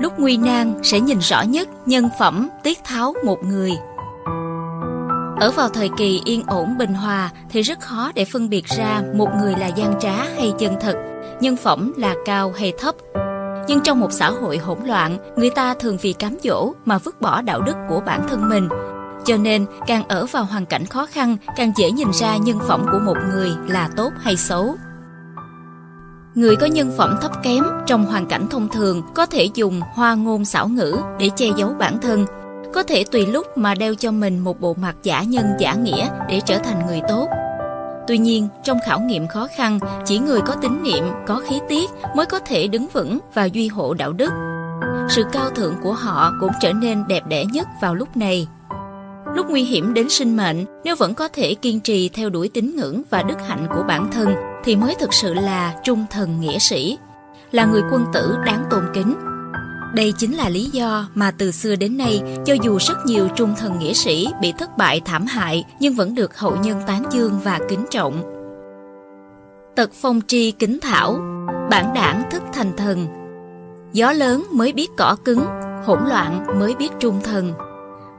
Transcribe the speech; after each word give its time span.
lúc 0.00 0.18
nguy 0.18 0.36
nan 0.36 0.74
sẽ 0.82 1.00
nhìn 1.00 1.18
rõ 1.18 1.42
nhất 1.42 1.68
nhân 1.86 2.08
phẩm 2.18 2.48
tiết 2.62 2.84
tháo 2.84 3.14
một 3.24 3.44
người. 3.44 3.72
Ở 5.40 5.50
vào 5.50 5.68
thời 5.68 5.90
kỳ 5.96 6.22
yên 6.24 6.42
ổn 6.46 6.78
bình 6.78 6.94
hòa 6.94 7.30
thì 7.50 7.62
rất 7.62 7.80
khó 7.80 8.12
để 8.14 8.24
phân 8.24 8.48
biệt 8.48 8.66
ra 8.66 9.02
một 9.14 9.28
người 9.40 9.54
là 9.58 9.66
gian 9.66 9.94
trá 10.00 10.14
hay 10.14 10.52
chân 10.58 10.74
thật, 10.80 10.96
nhân 11.40 11.56
phẩm 11.56 11.92
là 11.96 12.14
cao 12.24 12.52
hay 12.56 12.72
thấp. 12.78 12.94
Nhưng 13.68 13.80
trong 13.80 14.00
một 14.00 14.12
xã 14.12 14.30
hội 14.30 14.58
hỗn 14.58 14.78
loạn, 14.84 15.18
người 15.36 15.50
ta 15.50 15.74
thường 15.74 15.96
vì 16.02 16.12
cám 16.12 16.36
dỗ 16.42 16.72
mà 16.84 16.98
vứt 16.98 17.20
bỏ 17.20 17.42
đạo 17.42 17.60
đức 17.60 17.76
của 17.88 18.00
bản 18.06 18.26
thân 18.28 18.48
mình. 18.48 18.68
Cho 19.24 19.36
nên, 19.36 19.66
càng 19.86 20.08
ở 20.08 20.26
vào 20.26 20.44
hoàn 20.44 20.66
cảnh 20.66 20.86
khó 20.86 21.06
khăn, 21.06 21.36
càng 21.56 21.72
dễ 21.76 21.90
nhìn 21.90 22.08
ra 22.12 22.36
nhân 22.36 22.58
phẩm 22.68 22.86
của 22.92 22.98
một 22.98 23.16
người 23.30 23.50
là 23.68 23.88
tốt 23.96 24.10
hay 24.20 24.36
xấu. 24.36 24.74
Người 26.34 26.56
có 26.56 26.66
nhân 26.66 26.92
phẩm 26.96 27.18
thấp 27.22 27.32
kém 27.42 27.64
trong 27.86 28.04
hoàn 28.04 28.26
cảnh 28.26 28.46
thông 28.50 28.68
thường 28.68 29.02
có 29.14 29.26
thể 29.26 29.48
dùng 29.54 29.80
hoa 29.94 30.14
ngôn 30.14 30.44
xảo 30.44 30.68
ngữ 30.68 30.96
để 31.18 31.30
che 31.36 31.46
giấu 31.56 31.74
bản 31.78 31.98
thân, 32.00 32.26
có 32.74 32.82
thể 32.82 33.04
tùy 33.04 33.26
lúc 33.26 33.58
mà 33.58 33.74
đeo 33.74 33.94
cho 33.94 34.10
mình 34.10 34.38
một 34.38 34.60
bộ 34.60 34.74
mặt 34.74 34.96
giả 35.02 35.22
nhân 35.22 35.46
giả 35.58 35.74
nghĩa 35.74 36.08
để 36.28 36.40
trở 36.46 36.58
thành 36.58 36.86
người 36.86 37.00
tốt. 37.08 37.28
Tuy 38.08 38.18
nhiên, 38.18 38.48
trong 38.64 38.78
khảo 38.86 39.00
nghiệm 39.00 39.28
khó 39.28 39.48
khăn, 39.56 39.78
chỉ 40.04 40.18
người 40.18 40.40
có 40.40 40.54
tín 40.62 40.82
niệm, 40.82 41.04
có 41.26 41.40
khí 41.48 41.60
tiết 41.68 41.90
mới 42.16 42.26
có 42.26 42.38
thể 42.38 42.68
đứng 42.68 42.86
vững 42.92 43.18
và 43.34 43.44
duy 43.44 43.68
hộ 43.68 43.94
đạo 43.94 44.12
đức. 44.12 44.32
Sự 45.08 45.22
cao 45.32 45.50
thượng 45.50 45.74
của 45.82 45.92
họ 45.92 46.32
cũng 46.40 46.52
trở 46.60 46.72
nên 46.72 47.04
đẹp 47.08 47.26
đẽ 47.28 47.44
nhất 47.44 47.68
vào 47.82 47.94
lúc 47.94 48.16
này. 48.16 48.48
Lúc 49.34 49.46
nguy 49.50 49.64
hiểm 49.64 49.94
đến 49.94 50.08
sinh 50.08 50.36
mệnh, 50.36 50.64
nếu 50.84 50.96
vẫn 50.96 51.14
có 51.14 51.28
thể 51.28 51.54
kiên 51.54 51.80
trì 51.80 52.08
theo 52.08 52.30
đuổi 52.30 52.50
tín 52.54 52.76
ngưỡng 52.76 53.02
và 53.10 53.22
đức 53.22 53.36
hạnh 53.48 53.66
của 53.74 53.82
bản 53.88 54.10
thân, 54.12 54.34
thì 54.64 54.76
mới 54.76 54.94
thực 55.00 55.14
sự 55.14 55.34
là 55.34 55.74
trung 55.84 56.06
thần 56.10 56.40
nghĩa 56.40 56.58
sĩ, 56.58 56.98
là 57.50 57.64
người 57.64 57.82
quân 57.92 58.04
tử 58.12 58.36
đáng 58.46 58.64
tôn 58.70 58.84
kính. 58.94 59.14
Đây 59.94 60.12
chính 60.18 60.36
là 60.36 60.48
lý 60.48 60.64
do 60.64 61.08
mà 61.14 61.30
từ 61.30 61.50
xưa 61.50 61.76
đến 61.76 61.96
nay, 61.98 62.22
cho 62.46 62.54
dù 62.62 62.78
rất 62.80 62.94
nhiều 63.06 63.28
trung 63.36 63.54
thần 63.58 63.78
nghĩa 63.78 63.92
sĩ 63.92 64.28
bị 64.40 64.52
thất 64.58 64.78
bại 64.78 65.00
thảm 65.04 65.26
hại, 65.26 65.64
nhưng 65.80 65.94
vẫn 65.94 66.14
được 66.14 66.38
hậu 66.38 66.56
nhân 66.56 66.80
tán 66.86 67.04
dương 67.10 67.40
và 67.44 67.58
kính 67.68 67.86
trọng. 67.90 68.22
Tật 69.76 69.90
phong 69.94 70.20
tri 70.26 70.50
kính 70.50 70.78
thảo, 70.82 71.18
bản 71.70 71.94
đảng 71.94 72.22
thức 72.30 72.42
thành 72.52 72.76
thần. 72.76 73.06
Gió 73.92 74.12
lớn 74.12 74.46
mới 74.52 74.72
biết 74.72 74.90
cỏ 74.96 75.16
cứng, 75.24 75.44
hỗn 75.84 75.98
loạn 76.08 76.58
mới 76.58 76.74
biết 76.74 76.88
trung 77.00 77.20
thần. 77.24 77.52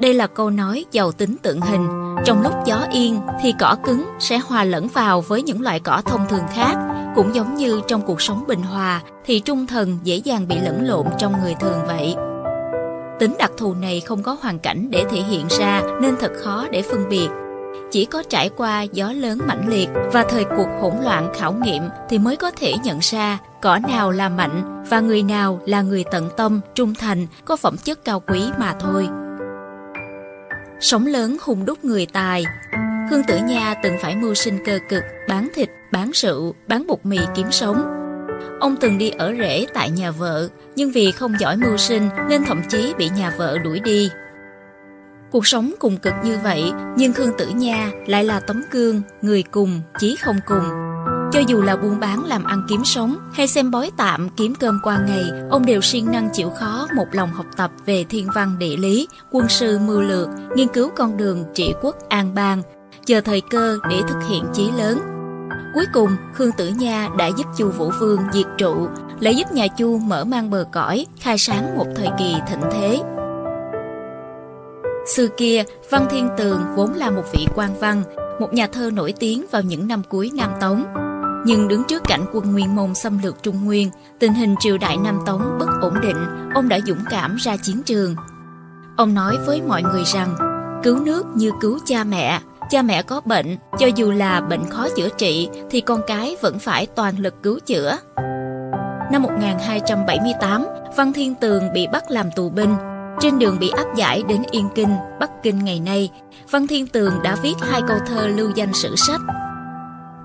Đây 0.00 0.14
là 0.14 0.26
câu 0.26 0.50
nói 0.50 0.84
giàu 0.92 1.12
tính 1.12 1.36
tượng 1.42 1.60
hình. 1.60 1.88
Trong 2.24 2.42
lúc 2.42 2.52
gió 2.66 2.86
yên 2.92 3.20
thì 3.42 3.54
cỏ 3.58 3.76
cứng 3.84 4.04
sẽ 4.18 4.38
hòa 4.38 4.64
lẫn 4.64 4.88
vào 4.88 5.20
với 5.20 5.42
những 5.42 5.62
loại 5.62 5.80
cỏ 5.80 6.02
thông 6.06 6.28
thường 6.28 6.44
khác. 6.54 6.74
Cũng 7.14 7.34
giống 7.34 7.54
như 7.54 7.80
trong 7.86 8.02
cuộc 8.06 8.22
sống 8.22 8.44
bình 8.48 8.62
hòa 8.62 9.00
thì 9.24 9.40
trung 9.40 9.66
thần 9.66 9.98
dễ 10.02 10.16
dàng 10.16 10.48
bị 10.48 10.56
lẫn 10.58 10.86
lộn 10.86 11.06
trong 11.18 11.34
người 11.42 11.54
thường 11.54 11.78
vậy. 11.86 12.14
Tính 13.18 13.34
đặc 13.38 13.50
thù 13.56 13.74
này 13.74 14.00
không 14.00 14.22
có 14.22 14.36
hoàn 14.42 14.58
cảnh 14.58 14.90
để 14.90 15.04
thể 15.10 15.20
hiện 15.20 15.46
ra 15.50 15.82
nên 16.00 16.16
thật 16.20 16.32
khó 16.42 16.66
để 16.70 16.82
phân 16.82 17.08
biệt. 17.08 17.28
Chỉ 17.90 18.04
có 18.04 18.22
trải 18.28 18.50
qua 18.56 18.82
gió 18.82 19.12
lớn 19.12 19.38
mãnh 19.46 19.68
liệt 19.68 19.88
và 20.12 20.24
thời 20.28 20.44
cuộc 20.44 20.68
hỗn 20.80 20.94
loạn 21.04 21.32
khảo 21.36 21.52
nghiệm 21.52 21.82
thì 22.08 22.18
mới 22.18 22.36
có 22.36 22.50
thể 22.50 22.74
nhận 22.84 22.98
ra 23.00 23.38
cỏ 23.62 23.78
nào 23.88 24.10
là 24.10 24.28
mạnh 24.28 24.84
và 24.90 25.00
người 25.00 25.22
nào 25.22 25.60
là 25.66 25.82
người 25.82 26.04
tận 26.10 26.28
tâm, 26.36 26.60
trung 26.74 26.94
thành, 26.94 27.26
có 27.44 27.56
phẩm 27.56 27.76
chất 27.84 28.04
cao 28.04 28.20
quý 28.20 28.42
mà 28.58 28.74
thôi. 28.80 29.08
Sống 30.80 31.06
lớn 31.06 31.36
hùng 31.40 31.64
đúc 31.64 31.84
người 31.84 32.06
tài 32.12 32.44
Khương 33.10 33.22
Tử 33.24 33.38
Nha 33.38 33.74
từng 33.82 33.96
phải 34.00 34.16
mưu 34.16 34.34
sinh 34.34 34.58
cơ 34.64 34.78
cực, 34.88 35.04
bán 35.28 35.48
thịt, 35.54 35.70
bán 35.92 36.10
rượu, 36.14 36.54
bán 36.68 36.86
bột 36.86 36.98
mì 37.02 37.18
kiếm 37.34 37.46
sống. 37.50 37.82
Ông 38.60 38.76
từng 38.80 38.98
đi 38.98 39.10
ở 39.10 39.34
rễ 39.38 39.66
tại 39.74 39.90
nhà 39.90 40.10
vợ, 40.10 40.48
nhưng 40.76 40.90
vì 40.90 41.12
không 41.12 41.34
giỏi 41.40 41.56
mưu 41.56 41.76
sinh 41.76 42.08
nên 42.28 42.44
thậm 42.44 42.62
chí 42.68 42.94
bị 42.98 43.10
nhà 43.16 43.34
vợ 43.36 43.58
đuổi 43.58 43.80
đi. 43.80 44.10
Cuộc 45.30 45.46
sống 45.46 45.72
cùng 45.78 45.96
cực 45.96 46.14
như 46.24 46.38
vậy, 46.42 46.72
nhưng 46.96 47.12
Khương 47.12 47.32
Tử 47.38 47.48
Nha 47.48 47.90
lại 48.06 48.24
là 48.24 48.40
tấm 48.40 48.62
gương, 48.70 49.02
người 49.22 49.44
cùng, 49.50 49.82
chí 49.98 50.16
không 50.16 50.36
cùng. 50.46 50.89
Cho 51.32 51.40
dù 51.40 51.62
là 51.62 51.76
buôn 51.76 52.00
bán 52.00 52.24
làm 52.24 52.44
ăn 52.44 52.62
kiếm 52.68 52.84
sống 52.84 53.16
hay 53.32 53.46
xem 53.46 53.70
bói 53.70 53.90
tạm 53.96 54.28
kiếm 54.36 54.54
cơm 54.54 54.80
qua 54.82 54.98
ngày, 55.06 55.24
ông 55.50 55.66
đều 55.66 55.80
siêng 55.80 56.12
năng 56.12 56.28
chịu 56.32 56.50
khó 56.50 56.86
một 56.96 57.06
lòng 57.12 57.32
học 57.32 57.46
tập 57.56 57.70
về 57.86 58.04
thiên 58.04 58.28
văn 58.34 58.58
địa 58.58 58.76
lý, 58.76 59.08
quân 59.30 59.48
sư 59.48 59.78
mưu 59.78 60.00
lược, 60.00 60.28
nghiên 60.56 60.68
cứu 60.68 60.90
con 60.96 61.16
đường 61.16 61.44
trị 61.54 61.74
quốc 61.82 61.96
an 62.08 62.34
bang, 62.34 62.62
chờ 63.06 63.20
thời 63.20 63.40
cơ 63.40 63.78
để 63.90 64.00
thực 64.08 64.18
hiện 64.28 64.44
chí 64.52 64.70
lớn. 64.78 64.98
Cuối 65.74 65.84
cùng, 65.92 66.10
Khương 66.34 66.52
Tử 66.52 66.68
Nha 66.68 67.08
đã 67.18 67.26
giúp 67.26 67.46
Chu 67.56 67.68
Vũ 67.68 67.90
Vương 68.00 68.20
diệt 68.32 68.46
trụ, 68.58 68.88
lại 69.20 69.34
giúp 69.36 69.52
nhà 69.52 69.66
Chu 69.66 69.98
mở 69.98 70.24
mang 70.24 70.50
bờ 70.50 70.64
cõi, 70.72 71.06
khai 71.20 71.38
sáng 71.38 71.78
một 71.78 71.86
thời 71.96 72.08
kỳ 72.18 72.36
thịnh 72.48 72.62
thế. 72.72 73.00
Xưa 75.14 75.26
kia, 75.36 75.64
Văn 75.90 76.06
Thiên 76.10 76.28
Tường 76.38 76.60
vốn 76.76 76.94
là 76.94 77.10
một 77.10 77.24
vị 77.32 77.46
quan 77.54 77.78
văn, 77.80 78.02
một 78.40 78.52
nhà 78.52 78.66
thơ 78.66 78.90
nổi 78.94 79.14
tiếng 79.20 79.44
vào 79.50 79.62
những 79.62 79.88
năm 79.88 80.02
cuối 80.08 80.30
Nam 80.34 80.50
Tống. 80.60 80.84
Nhưng 81.44 81.68
đứng 81.68 81.82
trước 81.88 82.02
cảnh 82.08 82.24
quân 82.32 82.52
Nguyên 82.52 82.76
Mông 82.76 82.94
xâm 82.94 83.18
lược 83.22 83.42
Trung 83.42 83.64
Nguyên, 83.64 83.90
tình 84.18 84.34
hình 84.34 84.54
triều 84.60 84.78
đại 84.78 84.96
Nam 84.96 85.18
Tống 85.26 85.56
bất 85.58 85.68
ổn 85.80 86.00
định, 86.02 86.16
ông 86.54 86.68
đã 86.68 86.78
dũng 86.86 87.04
cảm 87.10 87.36
ra 87.36 87.56
chiến 87.56 87.82
trường. 87.82 88.16
Ông 88.96 89.14
nói 89.14 89.36
với 89.46 89.62
mọi 89.62 89.82
người 89.82 90.02
rằng, 90.04 90.34
cứu 90.82 91.00
nước 91.00 91.26
như 91.34 91.50
cứu 91.60 91.78
cha 91.86 92.04
mẹ, 92.04 92.40
cha 92.70 92.82
mẹ 92.82 93.02
có 93.02 93.20
bệnh, 93.24 93.56
cho 93.78 93.86
dù 93.86 94.10
là 94.10 94.40
bệnh 94.40 94.70
khó 94.70 94.88
chữa 94.96 95.08
trị 95.18 95.48
thì 95.70 95.80
con 95.80 96.00
cái 96.06 96.36
vẫn 96.40 96.58
phải 96.58 96.86
toàn 96.86 97.18
lực 97.18 97.42
cứu 97.42 97.58
chữa. 97.66 97.98
Năm 99.12 99.22
1278, 99.22 100.66
Văn 100.96 101.12
Thiên 101.12 101.34
Tường 101.34 101.72
bị 101.74 101.86
bắt 101.92 102.10
làm 102.10 102.30
tù 102.36 102.50
binh. 102.50 102.76
Trên 103.20 103.38
đường 103.38 103.58
bị 103.58 103.70
áp 103.70 103.94
giải 103.96 104.22
đến 104.28 104.42
Yên 104.50 104.68
Kinh, 104.74 104.96
Bắc 105.20 105.30
Kinh 105.42 105.64
ngày 105.64 105.80
nay, 105.80 106.10
Văn 106.50 106.66
Thiên 106.66 106.86
Tường 106.86 107.14
đã 107.22 107.36
viết 107.42 107.54
hai 107.60 107.82
câu 107.88 107.98
thơ 108.06 108.26
lưu 108.26 108.50
danh 108.56 108.74
sử 108.74 108.96
sách 108.96 109.20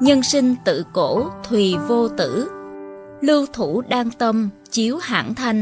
Nhân 0.00 0.22
sinh 0.22 0.54
tự 0.64 0.84
cổ 0.92 1.30
thùy 1.48 1.76
vô 1.88 2.08
tử. 2.08 2.50
Lưu 3.20 3.46
thủ 3.52 3.82
đan 3.88 4.10
tâm 4.10 4.48
chiếu 4.70 4.98
hãng 5.02 5.34
thanh. 5.34 5.60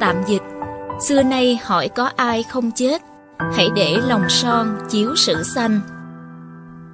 Tạm 0.00 0.16
dịch 0.26 0.42
Xưa 1.08 1.22
nay 1.22 1.58
hỏi 1.62 1.88
có 1.88 2.10
ai 2.16 2.42
không 2.42 2.70
chết 2.70 3.02
Hãy 3.38 3.68
để 3.76 3.98
lòng 4.08 4.24
son 4.28 4.78
chiếu 4.90 5.16
sử 5.16 5.42
xanh 5.42 5.80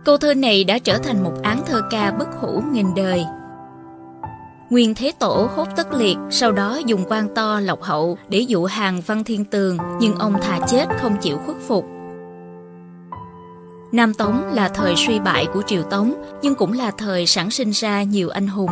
Câu 0.04 0.16
thơ 0.16 0.34
này 0.34 0.64
đã 0.64 0.78
trở 0.78 0.98
thành 0.98 1.24
một 1.24 1.32
án 1.42 1.62
thơ 1.66 1.82
ca 1.90 2.10
bất 2.10 2.28
hủ 2.40 2.62
nghìn 2.72 2.86
đời. 2.96 3.24
Nguyên 4.70 4.94
Thế 4.94 5.12
Tổ 5.18 5.48
hốt 5.56 5.68
tất 5.76 5.94
liệt, 5.94 6.16
sau 6.30 6.52
đó 6.52 6.80
dùng 6.86 7.04
quan 7.08 7.34
to 7.34 7.60
lọc 7.60 7.82
hậu 7.82 8.18
để 8.28 8.38
dụ 8.38 8.64
hàng 8.64 9.00
Văn 9.06 9.24
Thiên 9.24 9.44
Tường, 9.44 9.76
nhưng 10.00 10.14
ông 10.14 10.34
thà 10.42 10.58
chết 10.66 10.86
không 11.00 11.16
chịu 11.20 11.38
khuất 11.46 11.56
phục. 11.66 11.95
Nam 13.96 14.14
Tống 14.14 14.54
là 14.54 14.68
thời 14.68 14.94
suy 14.96 15.18
bại 15.18 15.46
của 15.54 15.62
Triều 15.66 15.82
Tống, 15.82 16.14
nhưng 16.42 16.54
cũng 16.54 16.72
là 16.72 16.90
thời 16.90 17.26
sản 17.26 17.50
sinh 17.50 17.70
ra 17.70 18.02
nhiều 18.02 18.28
anh 18.28 18.46
hùng. 18.46 18.70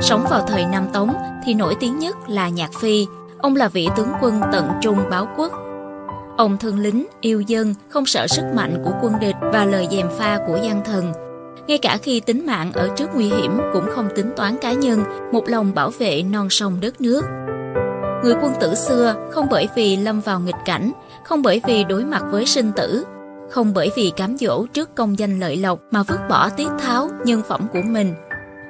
Sống 0.00 0.26
vào 0.30 0.46
thời 0.48 0.64
Nam 0.66 0.86
Tống 0.92 1.12
thì 1.44 1.54
nổi 1.54 1.74
tiếng 1.80 1.98
nhất 1.98 2.16
là 2.28 2.48
Nhạc 2.48 2.70
Phi. 2.80 3.06
Ông 3.38 3.56
là 3.56 3.68
vị 3.68 3.88
tướng 3.96 4.08
quân 4.20 4.40
tận 4.52 4.68
trung 4.82 4.98
báo 5.10 5.28
quốc. 5.36 5.52
Ông 6.36 6.56
thương 6.58 6.78
lính, 6.78 7.06
yêu 7.20 7.40
dân, 7.40 7.74
không 7.88 8.06
sợ 8.06 8.26
sức 8.26 8.42
mạnh 8.54 8.82
của 8.84 8.92
quân 9.02 9.12
địch 9.20 9.36
và 9.40 9.64
lời 9.64 9.88
dèm 9.90 10.06
pha 10.18 10.38
của 10.46 10.58
gian 10.62 10.84
thần. 10.84 11.12
Ngay 11.66 11.78
cả 11.78 11.98
khi 12.02 12.20
tính 12.20 12.46
mạng 12.46 12.72
ở 12.72 12.88
trước 12.96 13.06
nguy 13.14 13.28
hiểm 13.28 13.60
cũng 13.72 13.86
không 13.90 14.08
tính 14.16 14.32
toán 14.36 14.56
cá 14.56 14.72
nhân, 14.72 15.04
một 15.32 15.48
lòng 15.48 15.74
bảo 15.74 15.90
vệ 15.98 16.22
non 16.22 16.50
sông 16.50 16.78
đất 16.80 17.00
nước. 17.00 17.24
Người 18.24 18.34
quân 18.42 18.52
tử 18.60 18.74
xưa 18.74 19.14
không 19.30 19.46
bởi 19.50 19.68
vì 19.74 19.96
lâm 19.96 20.20
vào 20.20 20.40
nghịch 20.40 20.64
cảnh, 20.64 20.92
không 21.24 21.42
bởi 21.42 21.60
vì 21.66 21.84
đối 21.84 22.04
mặt 22.04 22.22
với 22.30 22.46
sinh 22.46 22.72
tử, 22.76 23.04
không 23.50 23.74
bởi 23.74 23.90
vì 23.96 24.12
cám 24.16 24.36
dỗ 24.38 24.66
trước 24.66 24.96
công 24.96 25.18
danh 25.18 25.40
lợi 25.40 25.56
lộc 25.56 25.80
mà 25.90 26.02
vứt 26.02 26.18
bỏ 26.28 26.48
tiết 26.48 26.68
tháo 26.80 27.08
nhân 27.24 27.42
phẩm 27.48 27.66
của 27.72 27.82
mình. 27.84 28.14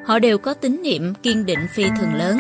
Họ 0.07 0.19
đều 0.19 0.39
có 0.39 0.55
tín 0.55 0.81
niệm 0.83 1.15
kiên 1.15 1.47
định 1.47 1.67
phi 1.75 1.85
thường 1.99 2.15
lớn. 2.15 2.39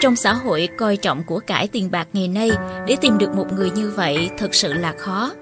Trong 0.00 0.16
xã 0.16 0.32
hội 0.32 0.68
coi 0.78 0.96
trọng 0.96 1.22
của 1.24 1.40
cải 1.40 1.68
tiền 1.68 1.90
bạc 1.90 2.08
ngày 2.12 2.28
nay, 2.28 2.50
để 2.86 2.96
tìm 3.00 3.18
được 3.18 3.36
một 3.36 3.52
người 3.52 3.70
như 3.70 3.92
vậy 3.96 4.30
thật 4.38 4.54
sự 4.54 4.72
là 4.72 4.94
khó. 4.98 5.32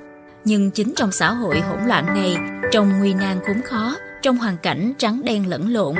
Nhưng 0.44 0.70
chính 0.70 0.92
trong 0.96 1.12
xã 1.12 1.32
hội 1.32 1.60
hỗn 1.60 1.78
loạn 1.86 2.06
này, 2.06 2.36
trong 2.72 2.98
nguy 2.98 3.14
nan 3.14 3.40
khốn 3.46 3.62
khó, 3.62 3.94
trong 4.22 4.36
hoàn 4.36 4.56
cảnh 4.56 4.92
trắng 4.98 5.20
đen 5.24 5.48
lẫn 5.48 5.72
lộn, 5.72 5.94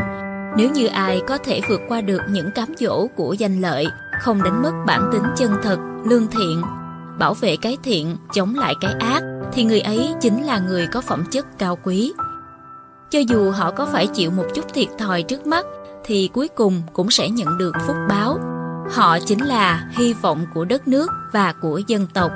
nếu 0.57 0.71
như 0.71 0.87
ai 0.87 1.23
có 1.29 1.39
thể 1.39 1.61
vượt 1.69 1.81
qua 1.89 2.01
được 2.01 2.21
những 2.31 2.51
cám 2.55 2.75
dỗ 2.79 3.07
của 3.17 3.33
danh 3.33 3.61
lợi, 3.61 3.87
không 4.21 4.43
đánh 4.43 4.63
mất 4.63 4.73
bản 4.87 5.11
tính 5.13 5.23
chân 5.37 5.53
thật, 5.63 5.79
lương 6.05 6.27
thiện, 6.27 6.63
bảo 7.19 7.35
vệ 7.35 7.57
cái 7.57 7.77
thiện, 7.83 8.17
chống 8.33 8.55
lại 8.55 8.75
cái 8.81 8.95
ác, 8.99 9.23
thì 9.53 9.65
người 9.65 9.81
ấy 9.81 10.15
chính 10.21 10.45
là 10.45 10.59
người 10.59 10.87
có 10.87 11.01
phẩm 11.01 11.25
chất 11.31 11.47
cao 11.59 11.79
quý. 11.83 12.13
Cho 13.11 13.19
dù 13.19 13.51
họ 13.51 13.71
có 13.71 13.87
phải 13.87 14.07
chịu 14.07 14.31
một 14.31 14.47
chút 14.55 14.75
thiệt 14.75 14.89
thòi 14.99 15.23
trước 15.23 15.47
mắt, 15.47 15.67
thì 16.05 16.31
cuối 16.33 16.49
cùng 16.49 16.83
cũng 16.93 17.11
sẽ 17.11 17.29
nhận 17.29 17.59
được 17.59 17.73
phúc 17.87 17.97
báo. 18.09 18.39
Họ 18.91 19.19
chính 19.27 19.45
là 19.45 19.89
hy 19.93 20.13
vọng 20.13 20.47
của 20.55 20.65
đất 20.65 20.89
nước 20.89 21.11
và 21.33 21.53
của 21.53 21.81
dân 21.87 22.07
tộc. 22.15 22.33